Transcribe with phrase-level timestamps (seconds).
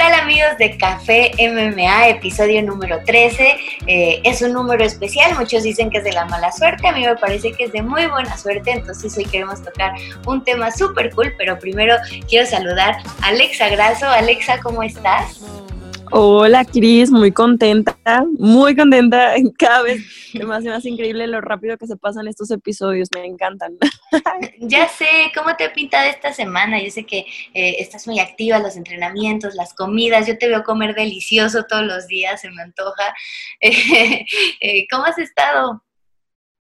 [0.00, 3.54] tal amigos de Café MMA, episodio número 13?
[3.86, 7.04] Eh, es un número especial, muchos dicen que es de la mala suerte, a mí
[7.04, 9.92] me parece que es de muy buena suerte, entonces hoy queremos tocar
[10.26, 14.06] un tema súper cool, pero primero quiero saludar a Alexa Grasso.
[14.06, 15.42] Alexa, ¿cómo estás?
[16.12, 17.96] Hola Cris, muy contenta,
[18.36, 19.34] muy contenta.
[19.58, 20.02] Cada vez
[20.34, 23.76] me hace más increíble lo rápido que se pasan estos episodios, me encantan.
[24.58, 26.82] Ya sé, ¿cómo te ha pintado esta semana?
[26.82, 27.20] Yo sé que
[27.54, 32.06] eh, estás muy activa, los entrenamientos, las comidas, yo te veo comer delicioso todos los
[32.08, 33.14] días, se me antoja.
[34.62, 35.82] Eh, ¿Cómo has estado?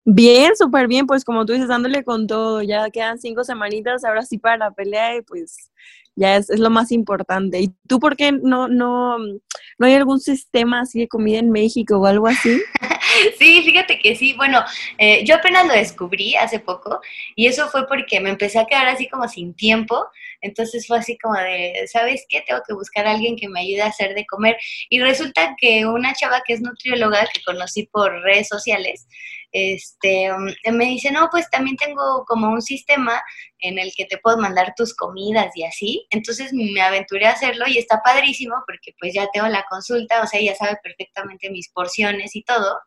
[0.05, 4.23] Bien, súper bien, pues como tú dices, dándole con todo, ya quedan cinco semanitas, ahora
[4.23, 5.71] sí para la pelea y pues
[6.15, 7.59] ya es, es, lo más importante.
[7.59, 11.97] ¿Y tú por qué no, no, no hay algún sistema así de comida en México
[11.97, 12.61] o algo así?
[13.39, 14.33] sí, fíjate que sí.
[14.33, 14.63] Bueno,
[14.97, 17.01] eh, yo apenas lo descubrí hace poco
[17.35, 20.07] y eso fue porque me empecé a quedar así como sin tiempo.
[20.43, 22.43] Entonces fue así como de, ¿sabes qué?
[22.45, 24.57] Tengo que buscar a alguien que me ayude a hacer de comer.
[24.89, 29.07] Y resulta que una chava que es nutrióloga que conocí por redes sociales,
[29.53, 33.21] este, mm, me dice, no, pues también tengo como un sistema
[33.59, 36.05] en el que te puedo mandar tus comidas y así.
[36.09, 40.27] Entonces me aventuré a hacerlo y está padrísimo porque pues ya tengo la consulta, o
[40.27, 42.79] sea, ella sabe perfectamente mis porciones y todo,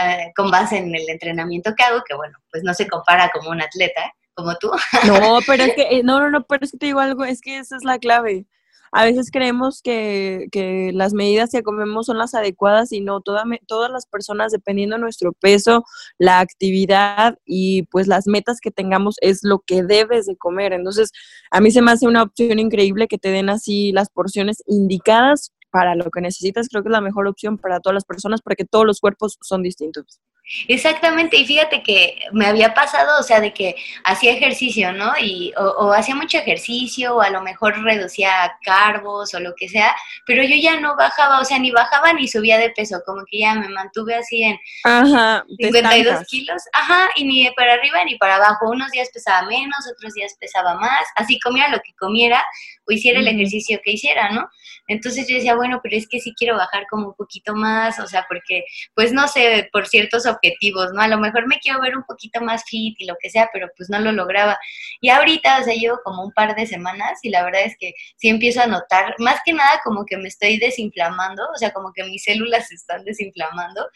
[0.00, 3.50] eh, con base en el entrenamiento que hago, que bueno, pues no se compara como
[3.50, 4.70] un atleta como tú.
[5.06, 7.40] No, pero es que, eh, no, no, no, pero es que te digo algo, es
[7.40, 8.46] que esa es la clave
[8.94, 13.44] a veces creemos que, que, las medidas que comemos son las adecuadas y no, toda,
[13.66, 15.84] todas las personas, dependiendo de nuestro peso,
[16.16, 20.72] la actividad y pues las metas que tengamos, es lo que debes de comer.
[20.72, 21.10] Entonces,
[21.50, 25.52] a mí se me hace una opción increíble que te den así las porciones indicadas
[25.72, 26.68] para lo que necesitas.
[26.68, 29.64] Creo que es la mejor opción para todas las personas porque todos los cuerpos son
[29.64, 30.20] distintos.
[30.68, 35.14] Exactamente, y fíjate que me había pasado, o sea, de que hacía ejercicio, ¿no?
[35.18, 39.96] Y, o, hacía mucho ejercicio, o a lo mejor reducía carbos o lo que sea,
[40.26, 43.38] pero yo ya no bajaba, o sea, ni bajaba ni subía de peso, como que
[43.38, 48.36] ya me mantuve así en ajá, 52 kilos, ajá, y ni para arriba ni para
[48.36, 48.68] abajo.
[48.68, 52.44] Unos días pesaba menos, otros días pesaba más, así comía lo que comiera
[52.86, 54.46] o hiciera el ejercicio que hiciera, ¿no?
[54.86, 58.06] Entonces yo decía, bueno, pero es que sí quiero bajar como un poquito más, o
[58.06, 61.00] sea, porque, pues no sé, por ciertos objetivos, ¿no?
[61.00, 63.68] A lo mejor me quiero ver un poquito más fit y lo que sea, pero
[63.76, 64.58] pues no lo lograba.
[65.00, 67.94] Y ahorita, o sea, llevo como un par de semanas y la verdad es que
[68.16, 71.92] sí empiezo a notar, más que nada como que me estoy desinflamando, o sea, como
[71.92, 73.86] que mis células se están desinflamando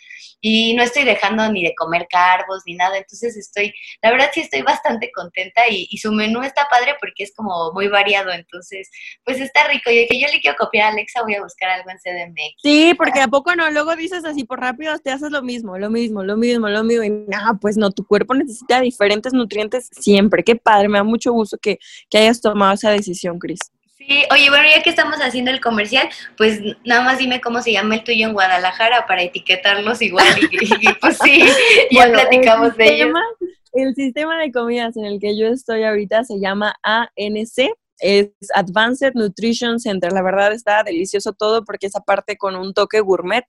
[0.41, 3.73] y no estoy dejando ni de comer carbos ni nada, entonces estoy,
[4.03, 7.89] la verdad sí estoy bastante contenta y, su menú está padre porque es como muy
[7.89, 8.89] variado, entonces,
[9.25, 9.91] pues está rico.
[9.91, 12.63] Y que yo le quiero copiar a Alexa, voy a buscar algo en CDMX.
[12.63, 15.91] Sí, porque a poco no, luego dices así por rápido, te haces lo mismo, lo
[15.91, 17.03] mismo, lo mismo, lo mismo.
[17.03, 20.45] Y nada, pues no, tu cuerpo necesita diferentes nutrientes siempre.
[20.45, 21.79] Qué padre, me da mucho gusto que,
[22.11, 23.61] que hayas tomado esa decisión, Cris.
[23.97, 27.73] Sí, oye, bueno, ya que estamos haciendo el comercial, pues nada más dime cómo se
[27.73, 31.45] llama el tuyo en Guadalajara para etiquetarlos igual y, pues sí,
[31.91, 33.13] ya platicamos de ello.
[33.73, 39.13] El sistema de comidas en el que yo estoy ahorita se llama ANC, es Advanced
[39.15, 40.13] Nutrition Center.
[40.13, 43.45] La verdad está delicioso todo porque es aparte con un toque gourmet.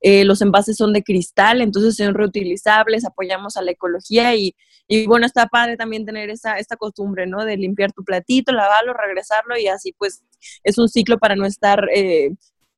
[0.00, 4.54] Eh, los envases son de cristal, entonces son reutilizables, apoyamos a la ecología y,
[4.88, 7.44] y bueno, está padre también tener esa, esta costumbre, ¿no?
[7.44, 10.24] De limpiar tu platito, lavarlo, regresarlo y así pues
[10.64, 12.30] es un ciclo para no estar eh,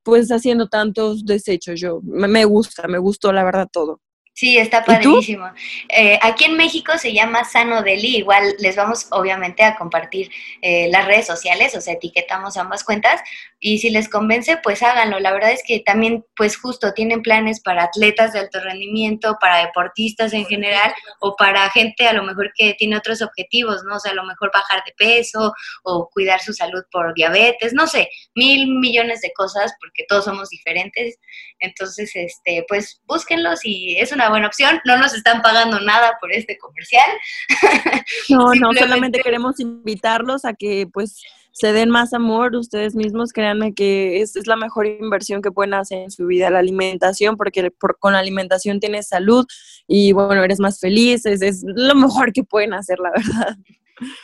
[0.03, 1.81] pues haciendo tantos desechos.
[1.81, 4.00] Yo me gusta, me gustó la verdad todo.
[4.34, 5.50] Sí, está padrísimo.
[5.91, 10.31] Eh, aquí en México se llama Sano Deli, igual les vamos obviamente a compartir
[10.62, 13.20] eh, las redes sociales, o sea, etiquetamos ambas cuentas
[13.60, 15.20] y si les convence, pues háganlo.
[15.20, 19.59] La verdad es que también, pues justo, tienen planes para atletas de alto rendimiento, para
[19.59, 23.97] deportistas en general o para gente a lo mejor que tiene otros objetivos, ¿no?
[23.97, 25.53] O sea, a lo mejor bajar de peso
[25.84, 30.49] o cuidar su salud por diabetes, no sé, mil millones de cosas porque todos somos
[30.49, 31.19] diferentes.
[31.60, 34.81] Entonces, este, pues búsquenlos y es una buena opción.
[34.84, 37.06] No nos están pagando nada por este comercial.
[38.28, 43.32] No, no, solamente queremos invitarlos a que pues se den más amor ustedes mismos.
[43.32, 47.37] Créanme que es, es la mejor inversión que pueden hacer en su vida, la alimentación,
[47.37, 47.70] porque
[48.00, 49.46] con la alimentación tienes salud
[49.87, 51.26] y bueno, eres más feliz.
[51.26, 53.56] Es, es lo mejor que pueden hacer, la verdad.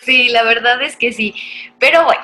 [0.02, 1.34] Sí, la verdad es que sí.
[1.78, 2.22] Pero bueno,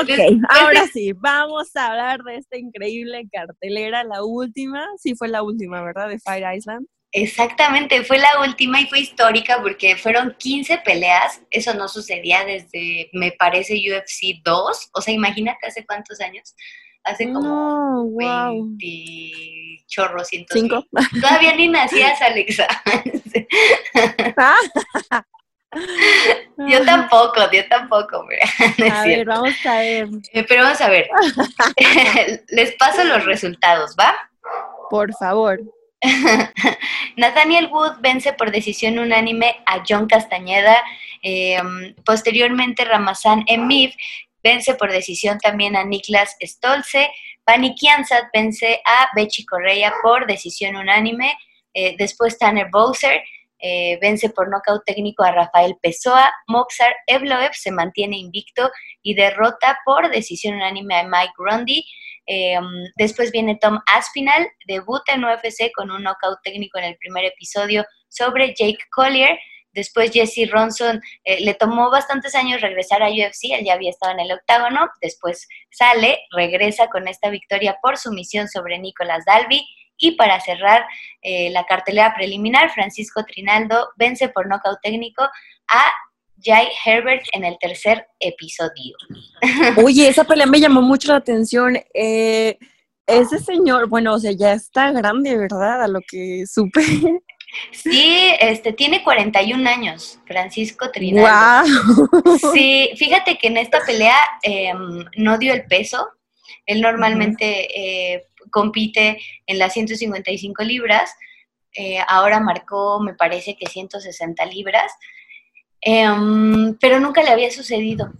[0.00, 0.10] ok,
[0.48, 5.82] ahora sí, vamos a hablar de esta increíble cartelera, la última, sí fue la última,
[5.82, 6.08] ¿verdad?
[6.08, 6.86] De Fire Island.
[7.14, 13.10] Exactamente, fue la última y fue histórica porque fueron 15 peleas, eso no sucedía desde,
[13.12, 16.54] me parece, UFC 2, o sea, imagínate hace cuántos años,
[17.04, 18.76] hace como wow.
[18.78, 20.28] 20 chorros,
[21.20, 22.66] Todavía ni nacías, Alexa.
[26.68, 28.26] Yo tampoco, yo tampoco,
[28.92, 30.08] a ver, vamos a ver.
[30.32, 31.08] Eh, pero vamos a ver.
[32.48, 34.14] Les paso los resultados, ¿va?
[34.90, 35.60] Por favor.
[37.16, 40.76] Nathaniel Wood vence por decisión unánime a John Castañeda.
[41.22, 43.94] Em, posteriormente, Ramazan Emif
[44.42, 47.10] vence por decisión también a Niklas Stolze.
[47.44, 51.36] Pani Kiansat vence a Bechi Correa por decisión unánime.
[51.72, 53.22] Eh, después Tanner Bowser
[53.62, 56.32] eh, vence por nocaut técnico a Rafael Pessoa.
[56.48, 58.70] Moxar Evloev se mantiene invicto
[59.02, 61.86] y derrota por decisión unánime a Mike Grundy.
[62.26, 62.58] Eh,
[62.96, 67.84] después viene Tom Aspinall, debuta en UFC con un knockout técnico en el primer episodio
[68.08, 69.38] sobre Jake Collier.
[69.72, 74.12] Después Jesse Ronson eh, le tomó bastantes años regresar a UFC, él ya había estado
[74.12, 79.64] en el octágono, después sale, regresa con esta victoria por sumisión sobre Nicolas Dalby
[80.02, 80.84] y para cerrar
[81.22, 85.84] eh, la cartelera preliminar, Francisco Trinaldo vence por nocaut técnico a
[86.44, 88.96] Jai Herbert en el tercer episodio.
[89.84, 91.78] Oye, esa pelea me llamó mucho la atención.
[91.94, 92.58] Eh,
[93.06, 95.84] ese señor, bueno, o sea, ya está grande, ¿verdad?
[95.84, 96.82] A lo que supe.
[97.70, 102.08] Sí, este, tiene 41 años, Francisco Trinaldo.
[102.52, 106.08] Sí, fíjate que en esta pelea em, no dio el peso.
[106.64, 107.68] Él normalmente
[108.14, 111.12] eh, compite en las 155 libras.
[111.74, 114.92] Eh, ahora marcó, me parece que 160 libras.
[115.80, 118.12] Em, pero nunca le había sucedido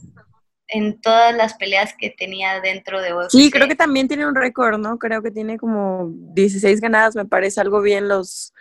[0.67, 3.31] en todas las peleas que tenía dentro de UFC.
[3.31, 4.99] Sí, creo que también tiene un récord, ¿no?
[4.99, 8.53] Creo que tiene como 16 ganadas, me parece algo bien los,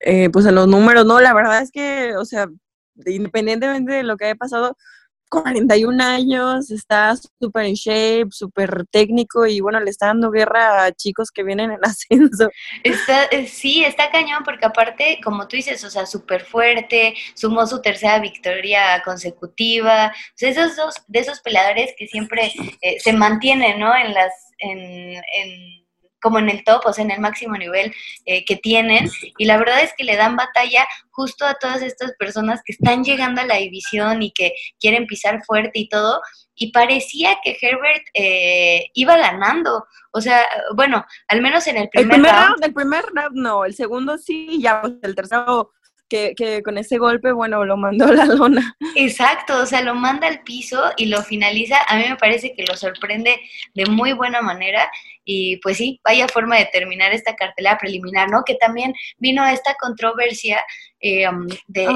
[0.00, 1.20] eh, pues en los números, ¿no?
[1.20, 2.48] La verdad es que, o sea,
[3.06, 4.76] independientemente de lo que haya pasado,
[5.42, 10.92] 41 años, está súper en shape, súper técnico y bueno, le está dando guerra a
[10.92, 12.50] chicos que vienen en ascenso.
[12.82, 17.66] Está, eh, sí, está cañón porque aparte, como tú dices, o sea, súper fuerte, sumó
[17.66, 23.12] su tercera victoria consecutiva, o sea, esos dos, de esos peleadores que siempre eh, se
[23.12, 23.94] mantienen, ¿no?
[23.96, 25.83] En las, en
[26.24, 27.94] como en el top, o sea, en el máximo nivel
[28.24, 29.10] eh, que tienen.
[29.36, 33.04] Y la verdad es que le dan batalla justo a todas estas personas que están
[33.04, 36.22] llegando a la división y que quieren pisar fuerte y todo.
[36.54, 39.84] Y parecía que Herbert eh, iba ganando.
[40.12, 42.64] O sea, bueno, al menos en el primer, el primer round.
[42.64, 45.72] El primer round no, el segundo sí, ya el tercero
[46.08, 48.76] que, que, con ese golpe, bueno, lo mandó a la lona.
[48.94, 51.82] Exacto, o sea, lo manda al piso y lo finaliza.
[51.86, 53.38] A mí me parece que lo sorprende
[53.74, 54.90] de muy buena manera
[55.24, 58.42] y pues sí, vaya forma de terminar esta cartelera preliminar, ¿no?
[58.44, 60.62] Que también vino esta controversia
[61.00, 61.86] eh, um, de,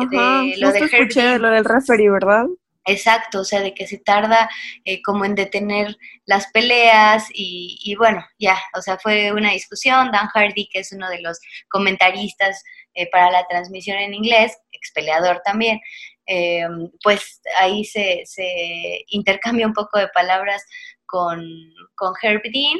[0.59, 2.47] lo de escuché lo del referee, ¿verdad?
[2.87, 4.49] Exacto, o sea, de que se tarda
[4.87, 5.95] eh, como en detener
[6.25, 10.11] las peleas y, y, bueno, ya, o sea, fue una discusión.
[10.11, 11.39] Dan Hardy, que es uno de los
[11.69, 12.65] comentaristas
[12.95, 15.81] eh, para la transmisión en inglés, ex peleador también,
[17.03, 20.63] pues ahí se, se intercambia un poco de palabras
[21.07, 21.43] con,
[21.95, 22.79] con Herb Dean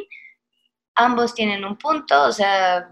[0.99, 2.89] ambos tienen un punto, o sea,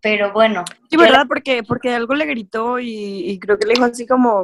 [0.00, 0.64] pero bueno.
[0.88, 1.24] Sí, ¿verdad?
[1.26, 4.42] Porque, porque algo le gritó y, creo que le dijo así como,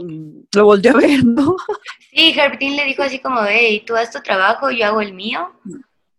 [0.52, 1.56] lo volteó a ver, ¿no?
[2.14, 5.50] Sí, Herbertín le dijo así como, hey, tú haz tu trabajo, yo hago el mío.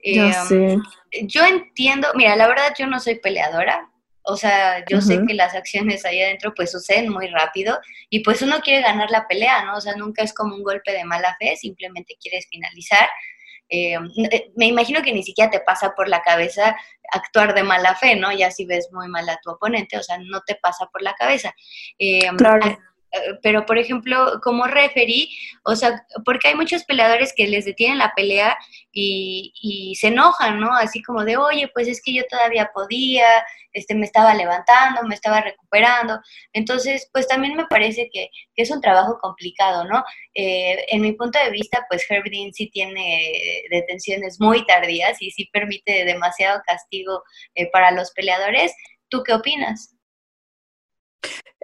[0.04, 0.78] Ya em, sé.
[1.28, 3.92] Yo entiendo, mira, la verdad yo no soy peleadora,
[4.24, 7.78] o sea, yo sé que las acciones ahí adentro pues suceden muy rápido
[8.10, 9.76] y pues uno quiere ganar la pelea, ¿no?
[9.76, 13.10] O sea, nunca es como un golpe de mala fe, simplemente quieres finalizar.
[13.76, 13.98] Eh,
[14.32, 16.78] eh, me imagino que ni siquiera te pasa por la cabeza
[17.12, 18.32] actuar de mala fe, ¿no?
[18.32, 21.16] Ya si ves muy mal a tu oponente, o sea, no te pasa por la
[21.16, 21.56] cabeza.
[21.98, 22.78] Eh, claro.
[23.14, 25.30] Eh, pero por ejemplo, como referí,
[25.64, 28.58] o sea, porque hay muchos peleadores que les detienen la pelea
[28.92, 30.74] y, y, se enojan, ¿no?
[30.76, 33.26] Así como de, oye, pues es que yo todavía podía,
[33.72, 36.20] este, me estaba levantando, me estaba recuperando.
[36.54, 40.04] Entonces, pues también me parece que, es un trabajo complicado, ¿no?
[40.34, 45.32] Eh, en mi punto de vista, pues Herb Dean sí tiene detenciones muy tardías y
[45.32, 47.24] sí permite demasiado castigo
[47.56, 48.74] eh, para los peleadores.
[49.10, 49.93] ¿Tú qué opinas?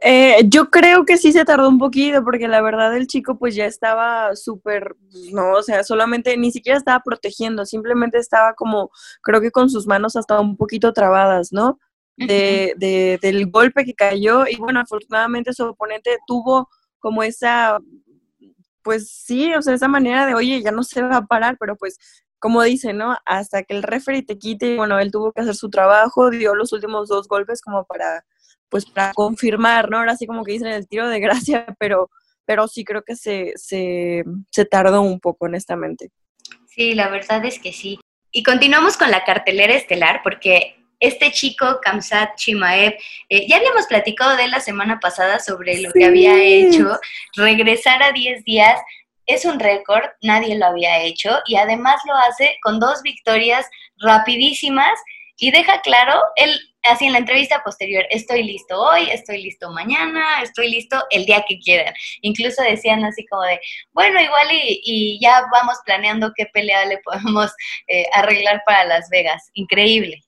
[0.01, 3.53] Eh, yo creo que sí se tardó un poquito porque la verdad el chico pues
[3.53, 4.95] ya estaba súper,
[5.33, 9.87] no, o sea, solamente ni siquiera estaba protegiendo, simplemente estaba como, creo que con sus
[9.87, 11.79] manos hasta un poquito trabadas, ¿no?
[12.15, 17.79] De, de, del golpe que cayó y bueno, afortunadamente su oponente tuvo como esa,
[18.83, 21.75] pues sí, o sea, esa manera de, oye, ya no se va a parar, pero
[21.77, 21.97] pues
[22.39, 23.17] como dice, ¿no?
[23.25, 26.73] Hasta que el referee te quite, bueno, él tuvo que hacer su trabajo, dio los
[26.73, 28.25] últimos dos golpes como para
[28.69, 29.97] pues para confirmar, ¿no?
[29.97, 32.09] Ahora sí como que dicen el tiro de gracia, pero,
[32.45, 36.11] pero sí creo que se, se, se tardó un poco, honestamente.
[36.67, 37.99] Sí, la verdad es que sí.
[38.31, 42.93] Y continuamos con la cartelera estelar porque este chico, Kamsat Chimaev,
[43.29, 46.99] eh, ya habíamos platicado de él la semana pasada sobre lo que había hecho,
[47.35, 48.79] regresar a 10 días
[49.25, 53.65] es un récord, nadie lo había hecho y además lo hace con dos victorias
[53.99, 54.99] rapidísimas
[55.37, 60.41] y deja claro, él así en la entrevista posterior, estoy listo hoy, estoy listo mañana,
[60.41, 61.93] estoy listo el día que quieran.
[62.21, 63.59] Incluso decían así como de,
[63.91, 67.51] bueno, igual y, ya vamos planeando qué pelea le podemos
[67.87, 69.49] eh, arreglar para Las Vegas.
[69.53, 70.23] Increíble.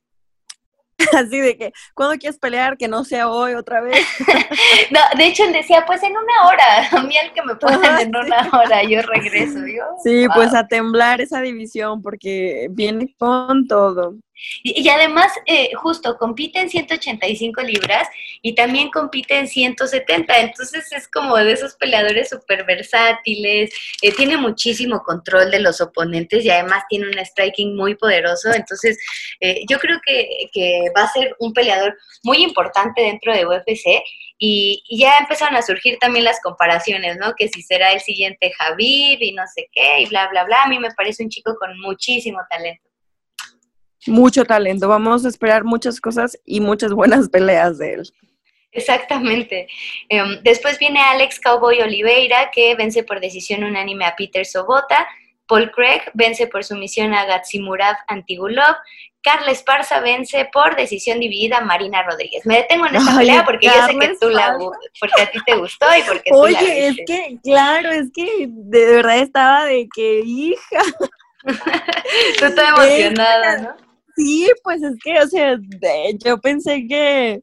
[1.18, 2.78] Así de que, ¿cuándo quieres pelear?
[2.78, 4.06] Que no sea hoy otra vez.
[4.92, 8.00] no, de hecho él decía, pues en una hora, a mí el que me pongan
[8.00, 9.60] en una hora, yo regreso.
[9.60, 14.16] Yo, sí, pues a temblar esa división porque viene con todo.
[14.64, 18.08] Y, además, eh, justo, compite en 185 libras
[18.42, 24.38] y también compite en 170, entonces es como de esos peleadores súper versátiles, eh, tiene
[24.38, 28.98] muchísimo control de los oponentes y además tiene un striking muy poderoso, entonces
[29.40, 34.04] eh, yo creo que, que, va a ser un peleador muy importante dentro de UFC
[34.38, 37.34] y, ya empezaron a surgir también las comparaciones, ¿no?
[37.36, 40.68] Que si será el siguiente Javib y no sé qué y bla, bla, bla, a
[40.68, 42.91] mí me parece un chico con muchísimo talento
[44.08, 44.88] mucho talento.
[44.88, 48.14] Vamos a esperar muchas cosas y muchas buenas peleas de él.
[48.72, 49.68] Exactamente.
[50.10, 55.08] Em, después viene Alex Cowboy Oliveira, que vence por decisión unánime a Peter Sobota.
[55.48, 58.76] Paul Craig vence por sumisión a Gatsimurav Antigulov.
[59.22, 62.46] Carla Esparza vence por decisión dividida a Marina Rodríguez.
[62.46, 64.58] Me detengo en esta pelea porque yo sé que tú la
[65.00, 68.48] porque a ti te gustó y porque Oye, tú la es que, claro, es que
[68.48, 70.82] de verdad estaba de que hija.
[72.40, 73.91] tú estás emocionada, ¿no?
[74.22, 75.58] Sí, pues es que, o sea,
[76.24, 77.42] yo pensé que,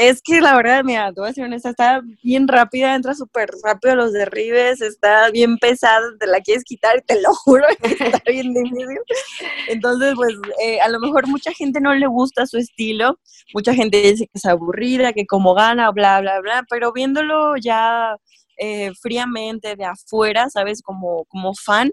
[0.00, 4.80] es que la verdad, mira, tu está bien rápida, entra súper rápido a los derribes,
[4.80, 8.98] está bien pesada, te la quieres quitar, te lo juro, está bien difícil.
[9.68, 13.20] Entonces, pues, eh, a lo mejor mucha gente no le gusta su estilo,
[13.54, 18.16] mucha gente dice que es aburrida, que como gana, bla, bla, bla, pero viéndolo ya
[18.58, 20.82] eh, fríamente de afuera, ¿sabes?
[20.82, 21.92] Como, como fan,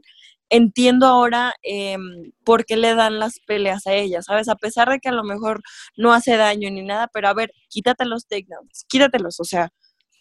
[0.53, 1.97] entiendo ahora eh,
[2.43, 4.47] por qué le dan las peleas a ella, ¿sabes?
[4.49, 5.61] A pesar de que a lo mejor
[5.97, 9.69] no hace daño ni nada, pero a ver, quítate los takedowns, quítatelos, o sea,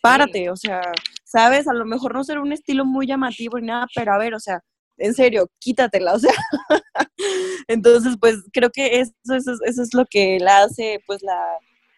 [0.00, 0.80] párate, o sea,
[1.24, 1.68] ¿sabes?
[1.68, 4.40] A lo mejor no será un estilo muy llamativo ni nada, pero a ver, o
[4.40, 4.60] sea,
[4.96, 6.32] en serio, quítatela, o sea.
[7.68, 11.38] Entonces, pues creo que eso, eso, eso, es lo que la hace, pues, la,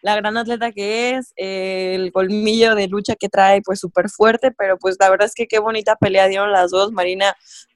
[0.01, 4.77] la gran atleta que es, el colmillo de lucha que trae, pues, súper fuerte, pero
[4.77, 6.91] pues la verdad es que qué bonita pelea dieron las dos.
[6.91, 7.33] Marina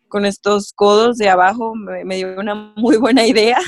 [0.10, 3.60] con estos codos de abajo me, dio una muy buena idea.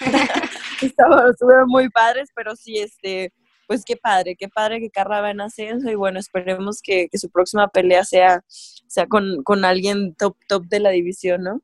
[0.82, 1.34] Estaban
[1.66, 3.32] muy padres, pero sí, este,
[3.66, 7.30] pues qué padre, qué padre que Carla va en ascenso y bueno, esperemos que, su
[7.30, 11.60] próxima pelea sea, sea con, alguien top, top de la división, ¿no?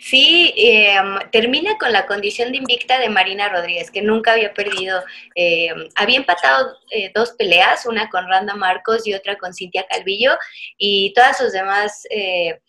[0.00, 5.02] Sí, em, termina con la condición de invicta de Marina Rodríguez, que nunca había perdido.
[5.36, 10.32] Em, había empatado eh, dos peleas, una con Randa Marcos y otra con Cintia Calvillo,
[10.78, 12.60] y todas sus demás eh,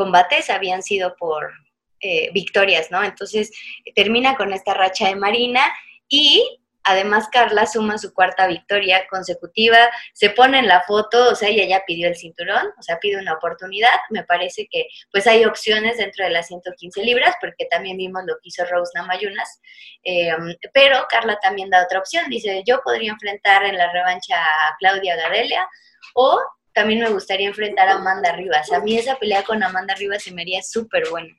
[0.00, 1.52] combates habían sido por
[2.00, 3.04] eh, victorias, ¿no?
[3.04, 3.50] Entonces
[3.94, 5.60] termina con esta racha de Marina
[6.08, 6.42] y
[6.84, 9.76] además Carla suma su cuarta victoria consecutiva,
[10.14, 13.18] se pone en la foto, o sea, ella ya pidió el cinturón, o sea, pide
[13.18, 17.98] una oportunidad, me parece que pues hay opciones dentro de las 115 libras, porque también
[17.98, 19.60] vimos lo que hizo Rose Namayunas,
[20.02, 24.76] em, pero Carla también da otra opción, dice, yo podría enfrentar en la revancha a
[24.78, 25.68] Claudia Gadelia
[26.14, 26.40] o
[26.80, 28.72] también me gustaría enfrentar a Amanda Rivas.
[28.72, 31.36] A mí esa pelea con Amanda Rivas se me haría súper buena.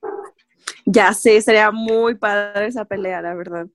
[0.85, 3.65] Ya sé, sería muy padre esa pelea, la verdad.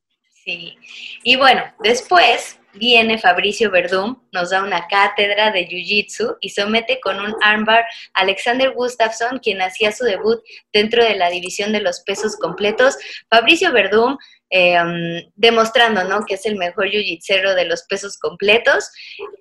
[0.44, 0.78] Sí.
[1.24, 7.18] Y bueno, después viene Fabricio Verdum, nos da una cátedra de Jiu-Jitsu y somete con
[7.18, 10.40] un armbar a Alexander Gustafsson, quien hacía su debut
[10.72, 12.96] dentro de la división de los pesos completos.
[13.28, 14.18] Fabricio Verdum
[14.50, 16.24] em, demostrando ¿no?
[16.24, 18.88] que es el mejor jiu-jitsero de los pesos completos.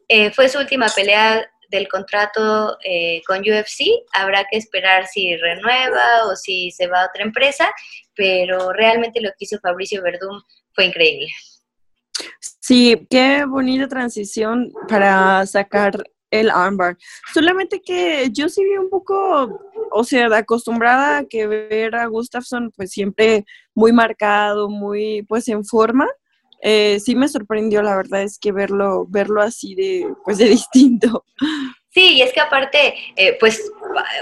[0.07, 3.85] Eh, fue su última pelea del contrato eh, con UFC.
[4.13, 7.71] Habrá que esperar si renueva o si se va a otra empresa,
[8.15, 10.41] pero realmente lo que hizo Fabricio Verdún
[10.73, 11.27] fue increíble.
[12.39, 16.97] Sí, qué bonita transición para sacar el armbar.
[17.33, 19.59] Solamente que yo sí vi un poco,
[19.91, 25.63] o sea, acostumbrada a que ver a Gustafsson pues siempre muy marcado, muy pues en
[25.63, 26.07] forma.
[26.67, 31.23] Eh, sí me sorprendió, la verdad es que verlo, verlo así de, pues de distinto.
[31.95, 33.71] Sí, y es que aparte, eh, pues,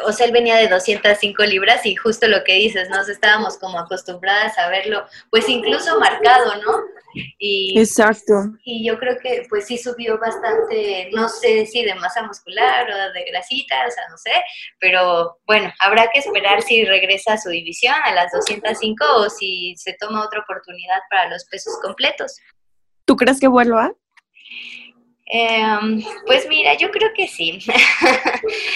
[0.06, 3.80] o sea, él venía de 205 libras y justo lo que dices, nos estábamos como
[3.80, 6.72] acostumbradas a verlo, pues incluso marcado, ¿no?
[7.40, 8.34] Y, Exacto.
[8.64, 13.12] Y yo creo que pues sí subió bastante, no sé si de masa muscular o
[13.12, 14.34] de grasita, o sea, no sé,
[14.80, 19.74] pero bueno, habrá que esperar si regresa a su división a las 205 o si
[19.78, 22.40] se toma otra oportunidad para los pesos completos.
[23.06, 23.96] ¿Tú crees que vuelva?
[25.26, 27.60] Em, pues mira, yo creo que sí.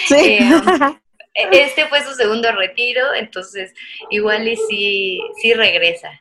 [0.06, 0.38] Sí.
[1.34, 3.72] Em, este fue su segundo retiro, entonces
[4.10, 6.20] igual y sí, sí regresa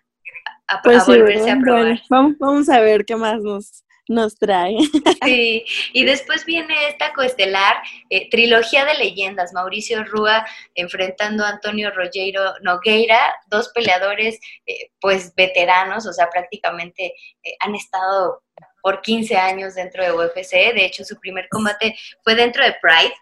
[0.67, 2.01] a, pues volverse a probar.
[2.09, 4.75] vamos, a ver qué más nos, nos trae.
[5.23, 7.77] Sí, y después viene esta coestelar,
[8.09, 15.33] eh, trilogía de leyendas, Mauricio Rúa enfrentando a Antonio Rogero Nogueira, dos peleadores eh, pues
[15.35, 18.43] veteranos, o sea, prácticamente eh, han estado
[18.87, 20.73] por 15 años dentro de UFC.
[20.73, 23.13] De hecho, su primer combate fue dentro de Pride.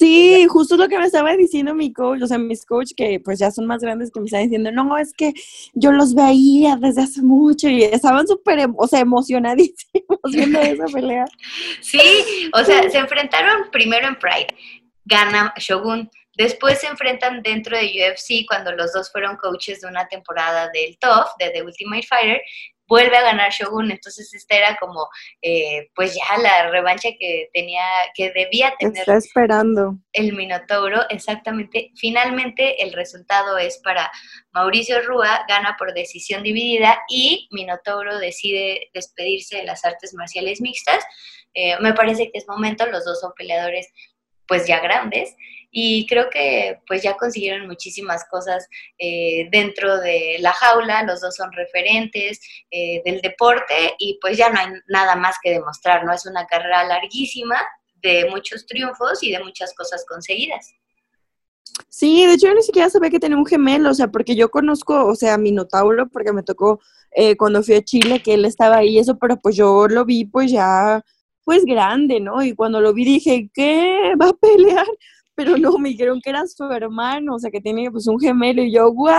[0.00, 3.38] Sí, justo lo que me estaba diciendo mi coach, o sea, mis coach que pues
[3.38, 5.34] ya son más grandes que me están diciendo, no, es que
[5.74, 11.26] yo los veía desde hace mucho y estaban súper, o sea, emocionadísimos viendo esa pelea.
[11.80, 14.48] Sí, o sea, se enfrentaron primero en Pride,
[15.04, 20.08] gana Shogun, después se enfrentan dentro de UFC cuando los dos fueron coaches de una
[20.08, 22.40] temporada del TOF, de The Ultimate Fighter,
[22.92, 25.08] vuelve a ganar Shogun, entonces esta era como,
[25.40, 27.82] eh, pues ya la revancha que tenía,
[28.14, 28.98] que debía tener.
[28.98, 29.96] Está esperando.
[30.12, 31.90] El Minotauro, exactamente.
[31.96, 34.12] Finalmente el resultado es para
[34.52, 41.02] Mauricio Rúa, gana por decisión dividida y Minotauro decide despedirse de las artes marciales mixtas.
[41.54, 43.88] Eh, me parece que es momento, los dos son peleadores
[44.46, 45.34] pues ya grandes
[45.74, 51.34] y creo que pues ya consiguieron muchísimas cosas eh, dentro de la jaula, los dos
[51.34, 56.12] son referentes eh, del deporte y pues ya no hay nada más que demostrar, ¿no?
[56.12, 57.56] Es una carrera larguísima
[58.02, 60.74] de muchos triunfos y de muchas cosas conseguidas.
[61.88, 64.50] Sí, de hecho yo ni siquiera sabía que tenía un gemelo, o sea, porque yo
[64.50, 66.80] conozco, o sea, a Minotauro, porque me tocó
[67.12, 70.26] eh, cuando fui a Chile que él estaba ahí, eso, pero pues yo lo vi
[70.26, 71.02] pues ya,
[71.44, 72.42] pues grande, ¿no?
[72.42, 74.12] Y cuando lo vi dije, ¿qué?
[74.20, 74.86] ¿Va a pelear?
[75.34, 78.62] Pero no, me dijeron que era su hermano, o sea, que tenía pues un gemelo
[78.62, 79.10] y yo, ¡wow!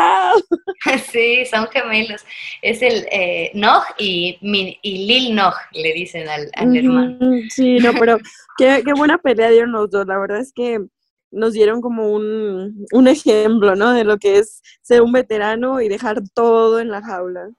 [1.12, 2.24] Sí, son gemelos.
[2.62, 4.38] Es el eh, Nog y,
[4.82, 7.18] y Lil Nog, le dicen al, hermano.
[7.50, 8.18] Sí, no, pero
[8.58, 10.06] qué, qué buena pelea dieron los dos.
[10.06, 10.80] La verdad es que
[11.32, 13.94] nos dieron como un, un ejemplo, ¿no?
[13.94, 17.50] De lo que es ser un veterano y dejar todo en la jaula.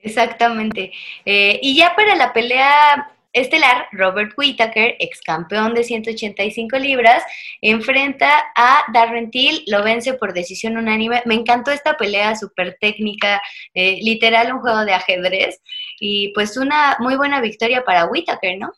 [0.00, 0.92] Exactamente.
[1.24, 7.22] Eh, y ya para la pelea estelar, Robert Whittaker, ex campeón de 185 libras,
[7.60, 11.22] enfrenta a Darren Till, lo vence por decisión unánime.
[11.26, 13.40] Me encantó esta pelea súper técnica,
[13.74, 15.60] eh, literal un juego de ajedrez,
[16.00, 18.72] y pues una muy buena victoria para Whittaker, ¿no?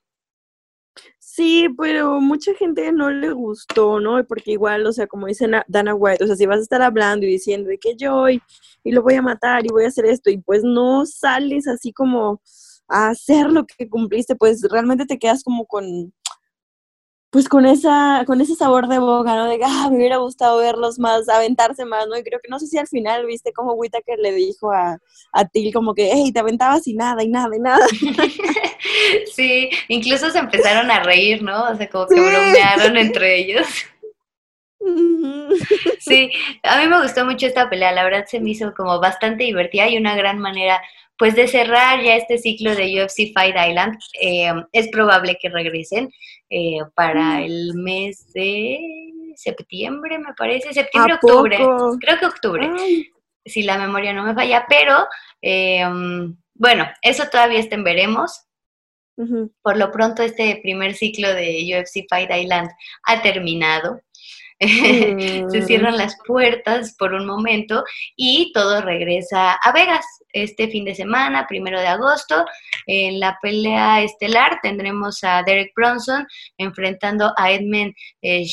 [1.19, 4.23] Sí, pero mucha gente no le gustó, ¿no?
[4.25, 7.25] Porque igual, o sea, como dice Dana White, o sea, si vas a estar hablando
[7.25, 8.43] y diciendo de que yo y,
[8.83, 11.93] y lo voy a matar y voy a hacer esto, y pues no sales así
[11.93, 12.43] como
[12.91, 16.13] hacer lo que cumpliste, pues realmente te quedas como con,
[17.31, 19.49] pues con esa, con ese sabor de boca, ¿no?
[19.49, 22.19] De, ah, me hubiera gustado verlos más, aventarse más, ¿no?
[22.19, 24.99] Y creo que no sé si al final viste como Whitaker le dijo a,
[25.33, 27.87] a Till como que, hey, te aventabas y nada, y nada, y nada.
[29.35, 31.71] Sí, incluso se empezaron a reír, ¿no?
[31.71, 33.67] O sea, como que bromearon entre ellos.
[35.99, 36.31] Sí,
[36.63, 39.89] a mí me gustó mucho esta pelea, la verdad se me hizo como bastante divertida
[39.89, 40.81] y una gran manera
[41.21, 46.11] pues de cerrar ya este ciclo de UFC Fight Island, eh, es probable que regresen
[46.49, 47.43] eh, para mm.
[47.43, 48.81] el mes de
[49.37, 51.59] septiembre, me parece, septiembre, octubre,
[52.01, 52.71] creo que octubre,
[53.45, 55.07] si la memoria no me falla, pero
[55.43, 55.85] eh,
[56.55, 58.47] bueno, eso todavía está en veremos.
[59.61, 62.71] Por lo pronto este primer ciclo de UFC Fight Island
[63.05, 64.01] ha terminado.
[65.51, 67.83] se cierran las puertas por un momento
[68.15, 72.45] y todo regresa a Vegas este fin de semana, primero de agosto.
[72.87, 76.27] En la pelea estelar tendremos a Derek Bronson
[76.59, 78.45] enfrentando a Edmund eh,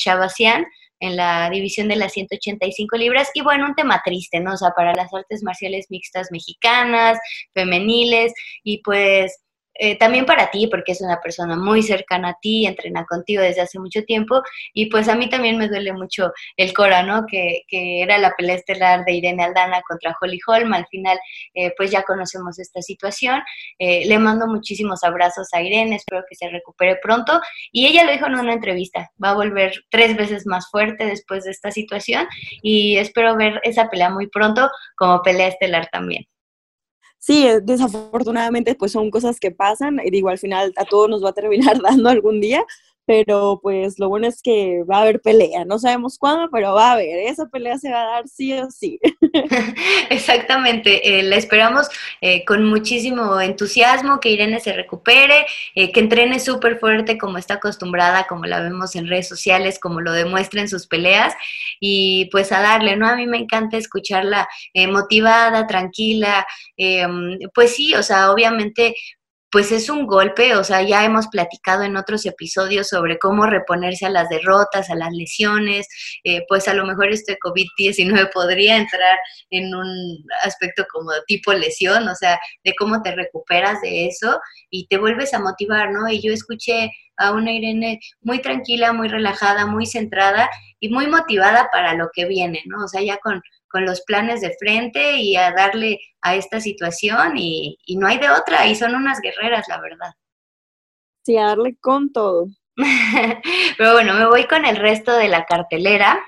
[1.00, 3.30] en la división de las 185 libras.
[3.34, 4.54] Y bueno, un tema triste, ¿no?
[4.54, 7.20] O sea, para las artes marciales mixtas mexicanas,
[7.54, 9.38] femeniles, y pues
[9.80, 13.62] eh, también para ti, porque es una persona muy cercana a ti, entrena contigo desde
[13.62, 14.42] hace mucho tiempo,
[14.74, 17.26] y pues a mí también me duele mucho el Cora, ¿no?
[17.26, 21.18] Que, que era la pelea estelar de Irene Aldana contra Holly Holm, al final
[21.54, 23.42] eh, pues ya conocemos esta situación,
[23.80, 27.40] eh, le mando muchísimos abrazos a Irene, espero que se recupere pronto,
[27.72, 31.44] y ella lo dijo en una entrevista, va a volver tres veces más fuerte después
[31.44, 32.28] de esta situación,
[32.62, 36.26] y espero ver esa pelea muy pronto como pelea estelar también
[37.18, 41.24] sí, eh, desafortunadamente pues son cosas que pasan y digo, al final a todos nos
[41.24, 42.66] va a terminar dando algún día,
[43.08, 46.90] pero pues lo bueno es que va a haber pelea, no sabemos cuándo, pero va
[46.90, 49.00] a haber, esa pelea se va a dar sí o sí.
[50.10, 51.88] Exactamente, eh, la esperamos
[52.20, 57.54] eh, con muchísimo entusiasmo, que Irene se recupere, eh, que entrene súper fuerte como está
[57.54, 61.34] acostumbrada, como la vemos en redes sociales, como lo demuestra en sus peleas,
[61.80, 63.08] y pues a darle, ¿no?
[63.08, 64.50] A mí me encanta escucharla
[64.90, 66.46] motivada, tranquila,
[67.54, 68.96] pues sí, o sea, obviamente
[69.50, 74.06] pues es un golpe, o sea, ya hemos platicado en otros episodios sobre cómo reponerse
[74.06, 75.88] a las derrotas, a las lesiones,
[76.24, 79.18] eh, pues a lo mejor este COVID-19 podría entrar
[79.50, 84.88] en un aspecto como tipo lesión, o sea, de cómo te recuperas de eso y
[84.88, 86.10] te vuelves a motivar, ¿no?
[86.10, 91.70] Y yo escuché a una Irene muy tranquila, muy relajada, muy centrada y muy motivada
[91.72, 92.84] para lo que viene, ¿no?
[92.84, 97.38] O sea, ya con con los planes de frente y a darle a esta situación
[97.38, 100.14] y, no hay de otra, y son unas guerreras, la verdad.
[101.26, 102.48] Sí, a darle con todo.
[103.78, 106.20] Pero bueno, me voy con el resto de la cartelera.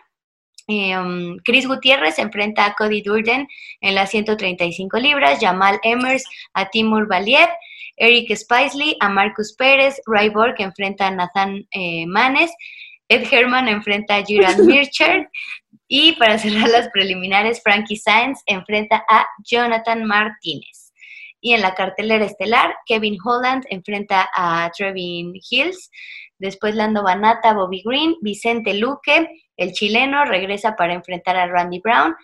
[0.68, 3.48] Em, Chris Gutiérrez enfrenta a Cody Durden
[3.82, 6.24] en las 135 libras, Jamal Emmers
[6.54, 7.50] a Timur Valiev,
[7.98, 12.52] Eric Spicely a Marcus Pérez, Ray Borg enfrenta a Nathan eh, Manes,
[13.10, 15.30] Ed Herman enfrenta a Juran Mircher,
[15.92, 20.94] y para cerrar las preliminares, Frankie Sainz enfrenta a Jonathan Martínez.
[21.42, 25.90] Y en la cartelera estelar, Kevin Holland enfrenta a Trevin Hills.
[26.38, 32.16] Después Lando Banata, Bobby Green, Vicente Luque, el chileno, regresa para enfrentar a Randy Brown.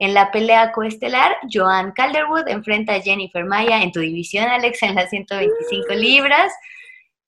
[0.00, 4.96] En la pelea coestelar, Joan Calderwood enfrenta a Jennifer Maya en tu división, Alex, en
[4.96, 6.52] las 125 libras.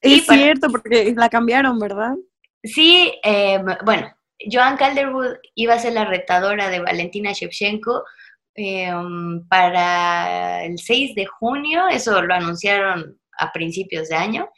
[0.01, 2.15] Es cierto, porque la cambiaron, ¿verdad?
[2.65, 4.13] Sí, eh, bueno,
[4.51, 8.03] Joan Calderwood iba a ser la retadora de Valentina Shevchenko
[8.55, 14.49] em, para el 6 de junio, eso lo anunciaron a principios de año,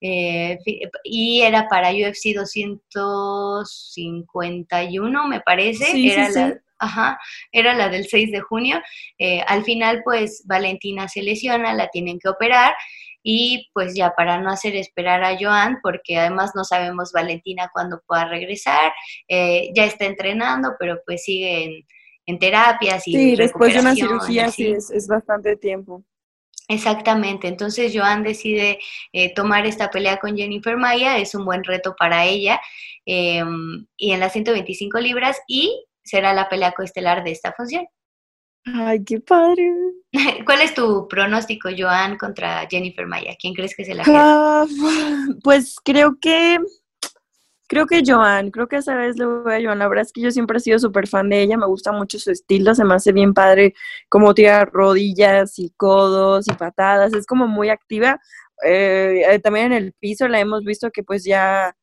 [0.00, 0.58] eh,
[1.04, 7.18] y era para UFC 251, me parece, era, la, Ajá,
[7.52, 8.80] era la del 6 de junio.
[9.18, 12.74] Eh, al final, pues Valentina se lesiona, la tienen que operar
[13.26, 18.02] y pues ya para no hacer esperar a Joan, porque además no sabemos Valentina cuándo
[18.06, 18.92] pueda regresar,
[19.26, 21.86] eh, ya está entrenando, pero pues sigue
[22.26, 23.12] en, terapias y...
[23.12, 26.04] Sí, después de una cirugía sí es, bastante tiempo.
[26.68, 28.78] Exactamente, entonces Joan decide
[29.12, 32.60] eh, tomar esta pelea con Jennifer Maya, es un buen reto para ella,
[33.06, 37.86] em, y en las 125 libras, y será la pelea coestelar de esta función.
[38.64, 39.72] Ay, qué padre.
[40.46, 43.36] ¿Cuál es tu pronóstico, Joan, contra Jennifer Maya?
[43.38, 44.66] ¿Quién crees que se la queda?
[45.42, 46.58] pues creo que
[47.66, 49.78] creo que Joan, creo que esa vez le voy a Joan.
[49.78, 52.18] La verdad es que yo siempre he sido súper fan de ella, me gusta mucho
[52.18, 53.74] su estilo, se me hace bien padre
[54.08, 58.20] como tira rodillas y codos y patadas, es como muy activa.
[58.64, 61.76] Eh, eh, también en el piso la hemos visto que pues ya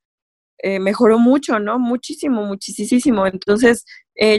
[0.60, 1.80] eh, mejoró mucho, ¿no?
[1.80, 3.28] Muchísimo, muchísimo.
[3.28, 3.86] Entonces,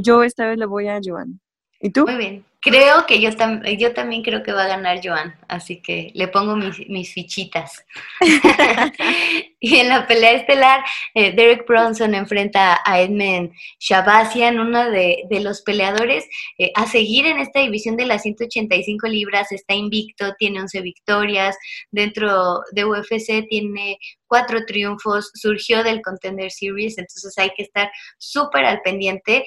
[0.02, 1.40] yo esta vez le voy a Joan.
[1.82, 2.04] ¿Y tú?
[2.06, 2.44] Muy bien.
[2.64, 3.30] Creo que yo,
[3.76, 7.84] yo también creo que va a ganar Joan, así que le pongo mis, fichitas.
[9.60, 15.62] y en la pelea estelar, eh, Derek Bronson enfrenta a Edmund Shabazian, uno de, los
[15.62, 19.50] peleadores eh, a seguir en esta división de las 185 libras.
[19.50, 21.56] Está invicto, tiene 11 victorias.
[21.90, 28.64] Dentro de UFC tiene cuatro triunfos, surgió del Contender Series, entonces hay que estar súper
[28.64, 29.44] al pendiente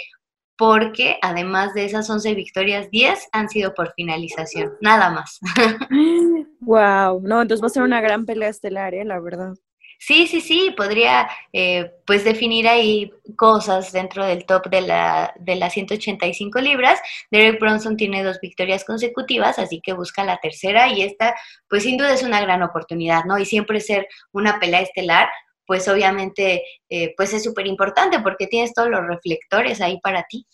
[0.58, 5.40] porque además de esas 11 victorias, 10 han sido por finalización, nada más.
[6.62, 9.06] wow, no, entonces va a ser una gran pelea estelar, ¿eh?
[9.06, 9.56] la verdad.
[9.98, 15.56] Sí, sí, sí, podría eh, pues definir ahí cosas dentro del top de, la, de
[15.56, 17.00] las 185 libras.
[17.32, 21.34] Derek Bronson tiene dos victorias consecutivas, así que busca la tercera y esta
[21.70, 23.40] pues sin duda es una gran oportunidad, ¿no?
[23.40, 25.30] Y siempre ser una pelea estelar
[25.66, 30.46] pues obviamente eh, pues es súper importante porque tienes todos los reflectores ahí para ti.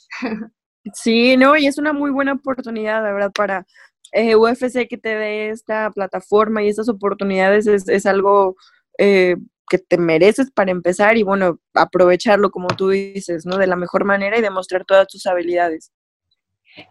[0.93, 3.67] Sí, no, y es una muy buena oportunidad, la verdad, para
[4.11, 8.55] eh, UFC que te dé esta plataforma y estas oportunidades es, es algo
[8.97, 9.35] eh,
[9.69, 13.57] que te mereces para empezar y bueno, aprovecharlo como tú dices, ¿no?
[13.57, 15.91] De la mejor manera y demostrar todas tus habilidades.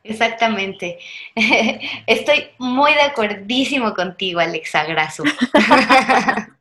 [0.03, 0.99] Exactamente.
[2.07, 5.25] Estoy muy de acuerdísimo contigo, Alexa Graso.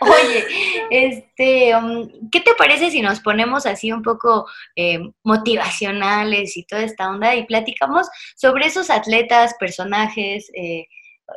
[0.00, 0.44] Oye,
[0.90, 6.82] este, um, ¿qué te parece si nos ponemos así un poco eh, motivacionales y toda
[6.82, 10.50] esta onda y platicamos sobre esos atletas, personajes?
[10.54, 10.86] Eh,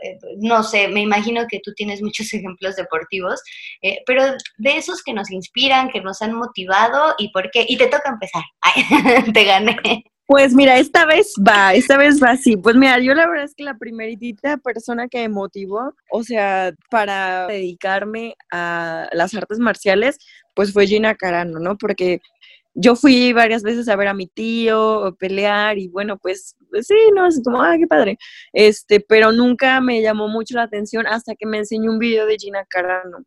[0.01, 3.41] eh, no sé, me imagino que tú tienes muchos ejemplos deportivos,
[4.05, 4.23] pero
[4.57, 7.65] de esos que nos inspiran, que nos han motivado y por qué.
[7.67, 8.43] Y te toca empezar.
[8.61, 10.05] Ay, te gané.
[10.27, 12.57] Pues mira, esta vez va, esta vez va así.
[12.57, 16.73] Pues mira, yo la verdad es que la primeritita persona que me motivó, o sea,
[16.89, 20.17] para dedicarme a las artes marciales,
[20.55, 21.77] pues fue Gina Carano, ¿no?
[21.77, 22.21] Porque
[22.73, 26.95] yo fui varias veces a ver a mi tío pelear y bueno, pues, pues sí,
[27.15, 28.17] no, es como, ah, qué padre.
[28.53, 32.37] Este, pero nunca me llamó mucho la atención hasta que me enseñó un video de
[32.39, 33.19] Gina Carano.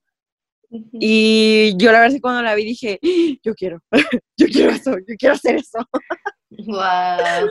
[0.92, 3.38] Y yo la verdad es que cuando la vi dije, ¡Ah!
[3.42, 3.80] yo quiero,
[4.36, 5.78] yo quiero eso, yo quiero hacer eso.
[6.50, 7.50] Wow.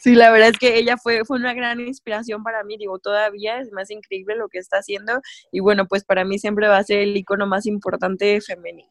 [0.00, 3.60] Sí, la verdad es que ella fue, fue una gran inspiración para mí, digo, todavía
[3.60, 5.20] es más increíble lo que está haciendo
[5.52, 8.88] y bueno, pues para mí siempre va a ser el icono más importante femenino.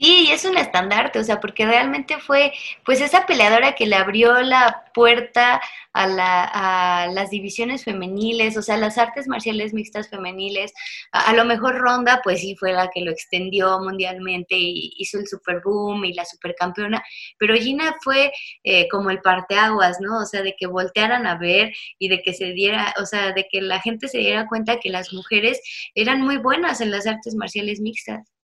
[0.00, 2.52] Sí, es un estandarte, o sea, porque realmente fue
[2.84, 5.60] pues esa peleadora que le abrió la puerta
[5.92, 10.72] a, la, a las divisiones femeniles, o sea, las artes marciales mixtas femeniles.
[11.10, 15.26] A, lo mejor Ronda, pues sí, fue la que lo extendió mundialmente y hizo el
[15.26, 17.02] super boom y la supercampeona,
[17.36, 18.32] pero Gina fue
[18.62, 20.18] eh, como el parteaguas, ¿no?
[20.20, 23.48] O sea, de que voltearan a ver y de que se diera, o sea, de
[23.50, 25.60] que la gente se diera cuenta que las mujeres
[25.94, 28.37] eran muy buenas en las artes marciales mixtas.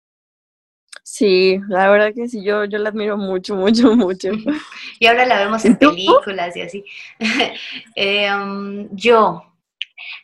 [1.06, 4.30] Sí, la verdad que sí, yo, yo la admiro mucho, mucho, mucho.
[5.00, 6.84] Y ahora la vemos en películas y así.
[7.96, 9.42] Eh, um, yo,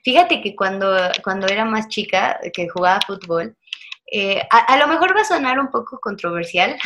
[0.03, 3.57] fíjate que cuando, cuando era más chica, que jugaba fútbol,
[4.13, 6.77] eh, a, lo mejor va a sonar un poco controversial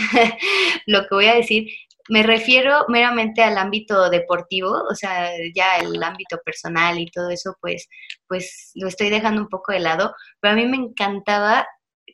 [0.86, 1.68] lo que voy a decir.
[2.08, 7.56] Me refiero meramente al ámbito deportivo, o sea, ya el ámbito personal y todo eso,
[7.60, 7.88] pues,
[8.28, 10.14] pues lo estoy dejando un poco de lado.
[10.40, 11.66] Pero a mí me encantaba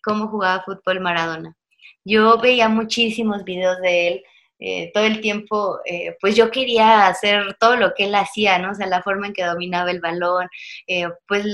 [0.02, 1.56] cómo jugaba fútbol Maradona.
[2.04, 4.22] Yo veía muchísimos videos de él,
[4.58, 8.72] eh, todo el tiempo, eh, pues yo quería hacer todo lo que él hacía, ¿no?
[8.72, 10.48] O sea, la forma en que dominaba el balón,
[10.86, 11.46] eh, pues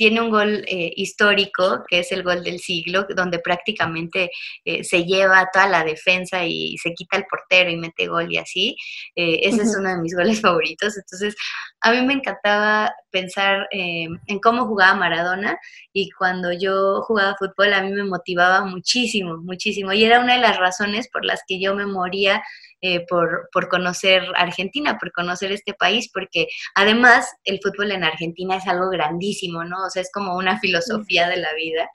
[0.00, 4.30] tiene un gol eh, histórico, que es el gol del siglo, donde prácticamente
[4.64, 8.38] eh, se lleva toda la defensa y se quita el portero y mete gol y
[8.38, 8.76] así.
[9.14, 10.96] Eh, ese es uno de mis goles favoritos.
[10.96, 11.36] Entonces,
[11.82, 15.58] a mí me encantaba pensar en cómo jugaba Maradona
[15.92, 19.92] y cuando yo jugaba fútbol a mí me motivaba muchísimo, muchísimo.
[19.92, 22.42] Y era una de las razones por las que yo me moría
[22.82, 28.56] eh, por, por, conocer Argentina, por conocer este país, porque además el fútbol en Argentina
[28.56, 29.84] es algo grandísimo, ¿no?
[29.84, 31.88] O sea, es como una filosofía de la vida.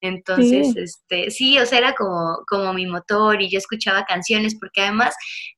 [0.00, 0.80] Entonces, sí.
[0.80, 5.14] este, sí, o sea, era como, como mi motor y yo escuchaba canciones, porque además